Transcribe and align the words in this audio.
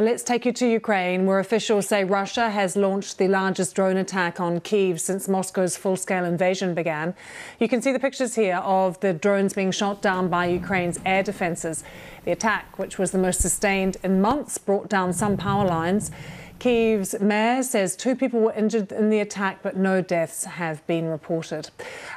Let's 0.00 0.22
take 0.22 0.46
you 0.46 0.54
to 0.54 0.66
Ukraine, 0.66 1.26
where 1.26 1.38
officials 1.38 1.88
say 1.88 2.02
Russia 2.02 2.48
has 2.48 2.76
launched 2.76 3.18
the 3.18 3.28
largest 3.28 3.74
drone 3.74 3.98
attack 3.98 4.40
on 4.40 4.60
Kyiv 4.60 4.98
since 4.98 5.28
Moscow's 5.28 5.76
full 5.76 5.96
scale 5.96 6.24
invasion 6.24 6.72
began. 6.72 7.14
You 7.60 7.68
can 7.68 7.82
see 7.82 7.92
the 7.92 7.98
pictures 7.98 8.34
here 8.34 8.56
of 8.64 8.98
the 9.00 9.12
drones 9.12 9.52
being 9.52 9.70
shot 9.70 10.00
down 10.00 10.30
by 10.30 10.46
Ukraine's 10.46 10.98
air 11.04 11.22
defences. 11.22 11.84
The 12.24 12.32
attack, 12.32 12.78
which 12.78 12.96
was 12.96 13.10
the 13.10 13.18
most 13.18 13.42
sustained 13.42 13.98
in 14.02 14.22
months, 14.22 14.56
brought 14.56 14.88
down 14.88 15.12
some 15.12 15.36
power 15.36 15.66
lines. 15.66 16.10
Kyiv's 16.58 17.20
mayor 17.20 17.62
says 17.62 17.94
two 17.94 18.16
people 18.16 18.40
were 18.40 18.54
injured 18.54 18.92
in 18.92 19.10
the 19.10 19.20
attack, 19.20 19.62
but 19.62 19.76
no 19.76 20.00
deaths 20.00 20.46
have 20.46 20.86
been 20.86 21.08
reported. 21.08 21.68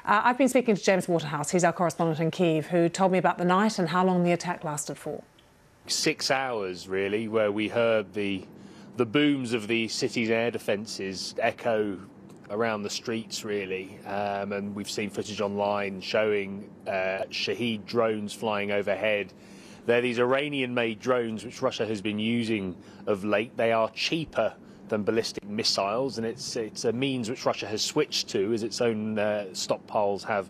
Uh, 0.05 0.21
I've 0.23 0.38
been 0.38 0.48
speaking 0.48 0.78
to 0.78 0.82
James 0.82 1.10
Waterhouse, 1.10 1.50
he's 1.50 1.66
our 1.66 1.73
correspondent 1.73 2.21
in 2.21 2.32
Kyiv, 2.32 2.68
who 2.68 2.88
told 2.88 3.12
me 3.12 3.18
about 3.18 3.38
the 3.38 3.44
night 3.44 3.80
and 3.80 3.89
how 3.89 4.05
long 4.05 4.23
the 4.23 4.32
attack 4.32 4.64
lasted 4.64 4.98
for 4.98 5.21
six 5.88 6.32
hours 6.32 6.88
really 6.88 7.28
where 7.28 7.52
we 7.52 7.68
heard 7.68 8.14
the 8.14 8.44
the 8.98 9.06
booms 9.06 9.52
of 9.52 9.68
the 9.68 9.88
city's 9.89 10.30
air 10.30 10.50
defences 10.50 11.36
echo 11.39 12.00
around 12.50 12.84
the 12.84 12.89
streets 12.89 13.43
really. 13.43 14.00
Um, 14.06 14.54
and 14.54 14.76
we've 14.76 14.90
seen 14.90 15.10
footage 15.10 15.42
online 15.42 16.00
showing 16.00 16.70
uh, 16.88 17.24
Shahed 17.29 17.86
drones 17.86 18.34
flying 18.34 18.71
overhead. 18.71 19.34
They're 19.86 20.02
these 20.02 20.20
Iranian 20.20 20.74
made 20.74 21.00
drones 21.00 21.43
which 21.43 21.62
Russia 21.62 21.86
has 21.86 22.02
been 22.02 22.20
using 22.20 22.76
of 23.06 23.26
late. 23.26 23.56
They 23.57 23.71
are 23.71 23.90
cheaper 23.90 24.54
than 24.88 25.04
ballistic 25.04 25.43
missiles 25.43 26.18
and 26.18 26.26
it's 26.26 26.56
it's 26.56 26.86
a 26.86 26.93
means 26.93 27.29
which 27.29 27.46
Russia 27.46 27.68
has 27.68 27.82
switched 27.82 28.29
to 28.29 28.54
as 28.54 28.64
its 28.64 28.79
own 28.82 29.20
uh, 29.20 29.46
stockpiles 29.52 30.24
have 30.24 30.50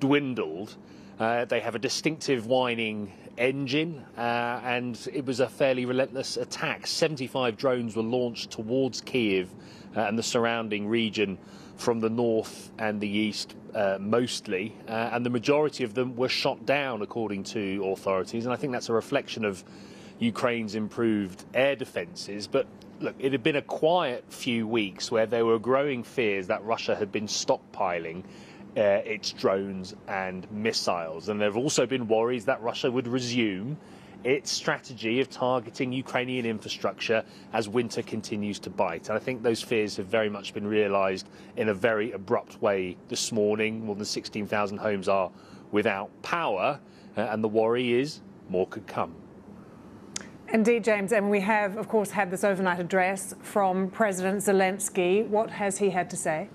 dwindled. 0.00 0.76
Uh, 1.18 1.44
they 1.44 1.60
have 1.60 1.74
a 1.74 1.78
distinctive 1.78 2.46
whining 2.46 3.12
engine, 3.38 4.04
uh, 4.16 4.60
and 4.64 5.08
it 5.12 5.24
was 5.26 5.40
a 5.40 5.48
fairly 5.48 5.84
relentless 5.84 6.36
attack. 6.36 6.86
75 6.86 7.56
drones 7.56 7.96
were 7.96 8.02
launched 8.02 8.50
towards 8.50 9.02
Kyiv 9.02 9.48
uh, 9.96 10.00
and 10.00 10.18
the 10.18 10.22
surrounding 10.22 10.88
region 10.88 11.38
from 11.76 12.00
the 12.00 12.08
north 12.08 12.70
and 12.78 13.00
the 13.00 13.08
east 13.08 13.54
uh, 13.74 13.98
mostly, 14.00 14.74
uh, 14.88 15.10
and 15.12 15.26
the 15.26 15.30
majority 15.30 15.84
of 15.84 15.94
them 15.94 16.16
were 16.16 16.28
shot 16.28 16.64
down, 16.64 17.02
according 17.02 17.44
to 17.44 17.84
authorities. 17.86 18.46
And 18.46 18.52
I 18.52 18.56
think 18.56 18.72
that's 18.72 18.88
a 18.88 18.94
reflection 18.94 19.44
of 19.44 19.62
Ukraine's 20.18 20.74
improved 20.74 21.44
air 21.52 21.76
defences. 21.76 22.46
But 22.46 22.66
look, 23.00 23.14
it 23.18 23.32
had 23.32 23.42
been 23.42 23.56
a 23.56 23.62
quiet 23.62 24.24
few 24.28 24.66
weeks 24.66 25.10
where 25.10 25.26
there 25.26 25.44
were 25.44 25.58
growing 25.58 26.02
fears 26.02 26.46
that 26.46 26.64
Russia 26.64 26.96
had 26.96 27.12
been 27.12 27.26
stockpiling 27.26 28.24
uh, 28.76 29.00
its 29.04 29.32
drones 29.32 29.94
and 30.08 30.50
missiles. 30.50 31.28
And 31.28 31.40
there 31.40 31.48
have 31.48 31.56
also 31.56 31.86
been 31.86 32.06
worries 32.06 32.44
that 32.44 32.62
Russia 32.62 32.90
would 32.90 33.08
resume 33.08 33.76
its 34.24 34.50
strategy 34.50 35.20
of 35.20 35.30
targeting 35.30 35.92
Ukrainian 35.92 36.44
infrastructure 36.44 37.24
as 37.52 37.68
winter 37.68 38.02
continues 38.02 38.58
to 38.58 38.70
bite. 38.70 39.08
And 39.08 39.16
I 39.16 39.20
think 39.20 39.42
those 39.42 39.62
fears 39.62 39.96
have 39.96 40.06
very 40.06 40.28
much 40.28 40.52
been 40.52 40.66
realised 40.66 41.28
in 41.56 41.68
a 41.68 41.74
very 41.74 42.12
abrupt 42.12 42.60
way 42.60 42.96
this 43.08 43.30
morning. 43.30 43.84
More 43.84 43.94
than 43.94 44.04
16,000 44.04 44.78
homes 44.78 45.08
are 45.08 45.30
without 45.70 46.10
power, 46.22 46.80
uh, 47.16 47.20
and 47.20 47.42
the 47.42 47.48
worry 47.48 47.94
is 47.94 48.20
more 48.48 48.66
could 48.66 48.86
come. 48.86 49.14
Indeed, 50.52 50.84
James, 50.84 51.12
and 51.12 51.30
we 51.30 51.40
have, 51.40 51.76
of 51.76 51.88
course, 51.88 52.10
had 52.10 52.30
this 52.30 52.44
overnight 52.44 52.78
address 52.78 53.34
from 53.42 53.90
President 53.90 54.38
Zelensky. 54.38 55.26
What 55.26 55.50
has 55.50 55.78
he 55.78 55.90
had 55.90 56.08
to 56.10 56.16
say? 56.16 56.48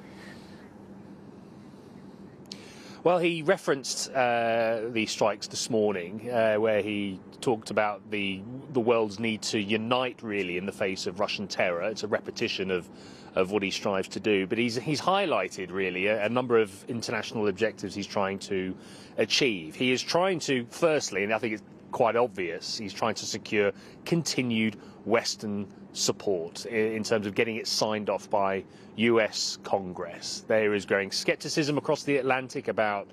Well, 3.03 3.17
he 3.17 3.41
referenced 3.41 4.11
uh, 4.11 4.81
the 4.91 5.07
strikes 5.07 5.47
this 5.47 5.71
morning, 5.71 6.30
uh, 6.30 6.57
where 6.57 6.83
he 6.83 7.19
talked 7.39 7.71
about 7.71 8.11
the 8.11 8.41
the 8.73 8.80
world's 8.80 9.19
need 9.19 9.41
to 9.41 9.59
unite 9.59 10.21
really 10.21 10.57
in 10.57 10.67
the 10.67 10.71
face 10.71 11.07
of 11.07 11.19
Russian 11.19 11.47
terror. 11.47 11.81
It's 11.81 12.03
a 12.03 12.07
repetition 12.07 12.69
of 12.69 12.88
of 13.33 13.49
what 13.49 13.63
he 13.63 13.72
strives 13.72 14.07
to 14.09 14.19
do, 14.19 14.45
but 14.45 14.59
he's 14.59 14.75
he's 14.75 15.02
highlighted 15.02 15.72
really 15.72 16.07
a, 16.07 16.25
a 16.25 16.29
number 16.29 16.59
of 16.59 16.85
international 16.88 17.47
objectives 17.47 17.95
he's 17.95 18.06
trying 18.06 18.38
to 18.38 18.75
achieve. 19.18 19.73
He 19.73 19.91
is 19.91 20.03
trying 20.03 20.39
to, 20.41 20.68
firstly, 20.69 21.23
and 21.23 21.33
I 21.33 21.39
think 21.39 21.53
it's 21.56 21.63
quite 21.91 22.16
obvious. 22.16 22.78
He's 22.78 22.94
trying 22.94 23.16
to 23.16 23.25
secure 23.25 23.72
continued 24.06 24.78
Western 25.06 25.68
support 25.94 26.66
in 26.66 27.03
terms 27.03 27.28
of 27.28 27.35
getting 27.35 27.57
it 27.57 27.68
signed 27.68 28.09
off 28.09 28.29
by 28.29 28.63
US 28.96 29.57
Congress. 29.63 30.44
There 30.47 30.74
is 30.74 30.85
growing 30.85 31.12
skepticism 31.12 31.78
across 31.78 32.03
the 32.03 32.18
Atlantic 32.18 32.68
about 32.68 33.07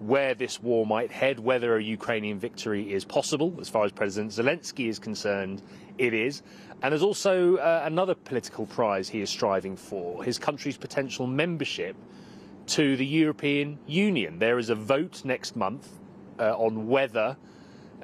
where 0.00 0.34
this 0.34 0.62
war 0.62 0.86
might 0.86 1.10
head, 1.10 1.40
whether 1.40 1.76
a 1.76 1.82
Ukrainian 1.82 2.38
victory 2.38 2.92
is 2.92 3.04
possible. 3.04 3.56
As 3.60 3.68
far 3.68 3.84
as 3.84 3.92
President 3.92 4.30
Zelensky 4.30 4.88
is 4.88 4.98
concerned, 4.98 5.62
it 5.98 6.14
is. 6.14 6.42
And 6.82 6.92
there's 6.92 7.02
also 7.02 7.56
uh, 7.56 7.82
another 7.84 8.14
political 8.14 8.66
prize 8.66 9.08
he 9.08 9.20
is 9.20 9.30
striving 9.30 9.76
for 9.76 10.22
his 10.22 10.38
country's 10.38 10.76
potential 10.76 11.26
membership 11.26 11.96
to 12.68 12.96
the 12.96 13.06
European 13.06 13.78
Union. 13.86 14.38
There 14.38 14.58
is 14.58 14.70
a 14.70 14.74
vote 14.74 15.24
next 15.24 15.56
month 15.56 15.88
uh, 16.38 16.56
on 16.56 16.86
whether 16.86 17.36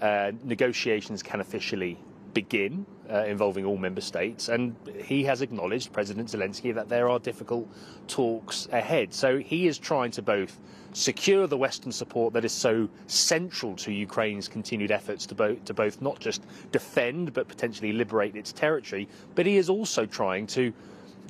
uh, 0.00 0.32
negotiations 0.42 1.22
can 1.22 1.40
officially 1.40 1.98
begin 2.34 2.84
uh, 3.10 3.24
involving 3.24 3.64
all 3.64 3.76
member 3.76 4.00
states. 4.00 4.48
And 4.48 4.74
he 4.96 5.24
has 5.24 5.40
acknowledged, 5.40 5.92
President 5.92 6.28
Zelensky, 6.28 6.74
that 6.74 6.88
there 6.88 7.08
are 7.08 7.18
difficult 7.18 7.68
talks 8.08 8.68
ahead. 8.72 9.14
So 9.14 9.38
he 9.38 9.66
is 9.66 9.78
trying 9.78 10.10
to 10.12 10.22
both 10.22 10.58
secure 10.92 11.46
the 11.46 11.56
Western 11.56 11.92
support 11.92 12.32
that 12.34 12.44
is 12.44 12.52
so 12.52 12.88
central 13.06 13.74
to 13.76 13.92
Ukraine's 13.92 14.48
continued 14.48 14.90
efforts 14.90 15.26
to, 15.26 15.34
bo- 15.34 15.56
to 15.56 15.74
both 15.74 16.00
not 16.00 16.20
just 16.20 16.42
defend 16.70 17.32
but 17.32 17.48
potentially 17.48 17.92
liberate 17.92 18.36
its 18.36 18.52
territory, 18.52 19.08
but 19.34 19.46
he 19.46 19.56
is 19.56 19.68
also 19.68 20.06
trying 20.06 20.46
to 20.46 20.72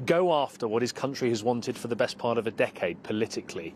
go 0.06 0.34
after 0.34 0.66
what 0.69 0.82
his 0.82 0.92
country 0.92 1.28
has 1.28 1.42
wanted 1.42 1.78
for 1.78 1.88
the 1.88 1.97
best 1.97 2.19
part 2.19 2.36
of 2.36 2.47
a 2.47 2.50
decade 2.50 3.00
politically 3.04 3.74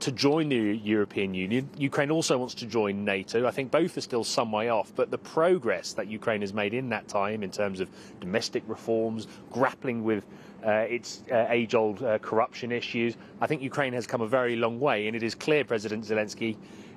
to 0.00 0.12
join 0.12 0.48
the 0.48 0.56
European 0.56 1.34
Union. 1.34 1.68
Ukraine 1.76 2.10
also 2.10 2.38
wants 2.38 2.54
to 2.54 2.66
join 2.66 3.04
NATO. 3.04 3.46
I 3.46 3.50
think 3.50 3.70
both 3.70 3.96
are 3.96 4.00
still 4.00 4.24
some 4.24 4.50
way 4.50 4.68
off, 4.68 4.92
but 4.96 5.10
the 5.10 5.18
progress 5.18 5.92
that 5.92 6.08
Ukraine 6.08 6.40
has 6.40 6.52
made 6.52 6.74
in 6.74 6.88
that 6.88 7.06
time 7.08 7.42
in 7.42 7.50
terms 7.50 7.80
of 7.80 7.88
domestic 8.20 8.62
reforms, 8.66 9.28
grappling 9.50 10.02
with 10.02 10.24
uh, 10.66 10.70
its 10.96 11.22
uh, 11.30 11.46
age 11.48 11.74
old 11.74 12.02
uh, 12.02 12.18
corruption 12.18 12.72
issues, 12.72 13.16
I 13.40 13.46
think 13.46 13.62
Ukraine 13.62 13.92
has 13.92 14.06
come 14.06 14.20
a 14.20 14.26
very 14.26 14.56
long 14.56 14.80
way, 14.80 15.06
and 15.06 15.16
it 15.16 15.22
is 15.22 15.34
clear 15.34 15.64
President 15.64 16.04
Zelensky 16.04 16.56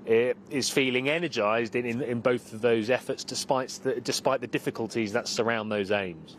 uh, 0.10 0.34
is 0.50 0.70
feeling 0.70 1.10
energized 1.10 1.76
in, 1.76 1.86
in, 1.86 2.02
in, 2.02 2.20
both 2.20 2.52
of 2.54 2.62
those 2.62 2.90
efforts 2.90 3.24
despite 3.24 3.70
the, 3.84 4.02
despite 4.02 4.42
the 4.42 4.48
difficulties 4.48 5.14
that 5.14 5.28
surround 5.28 5.72
those 5.72 5.92
aims. 5.92 6.32